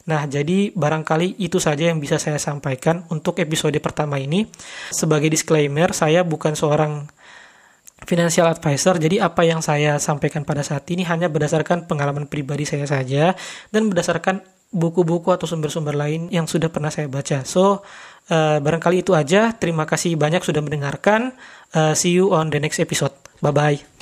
Nah, 0.07 0.22
jadi 0.31 0.70
barangkali 0.70 1.42
itu 1.42 1.59
saja 1.59 1.90
yang 1.90 1.98
bisa 1.98 2.18
saya 2.22 2.38
sampaikan 2.38 3.02
untuk 3.11 3.42
episode 3.42 3.74
pertama 3.83 4.22
ini. 4.22 4.46
Sebagai 4.94 5.26
disclaimer, 5.26 5.90
saya 5.90 6.22
bukan 6.22 6.55
seorang 6.55 7.11
financial 8.07 8.47
advisor. 8.47 8.97
Jadi 8.97 9.19
apa 9.19 9.42
yang 9.42 9.61
saya 9.61 9.99
sampaikan 9.99 10.47
pada 10.47 10.62
saat 10.62 10.87
ini 10.95 11.03
hanya 11.05 11.27
berdasarkan 11.27 11.90
pengalaman 11.90 12.31
pribadi 12.31 12.64
saya 12.64 12.87
saja 12.87 13.35
dan 13.75 13.90
berdasarkan 13.90 14.40
buku-buku 14.71 15.31
atau 15.31 15.47
sumber-sumber 15.47 15.95
lain 15.95 16.31
yang 16.31 16.47
sudah 16.47 16.71
pernah 16.71 16.88
saya 16.95 17.11
baca. 17.11 17.42
So, 17.42 17.83
Uh, 18.27 18.59
barangkali 18.59 19.07
itu 19.07 19.14
aja. 19.14 19.55
Terima 19.55 19.87
kasih 19.87 20.19
banyak 20.19 20.42
sudah 20.42 20.59
mendengarkan. 20.59 21.31
Uh, 21.71 21.95
see 21.95 22.11
you 22.11 22.35
on 22.35 22.51
the 22.51 22.59
next 22.59 22.83
episode. 22.83 23.14
Bye 23.38 23.55
bye. 23.55 23.95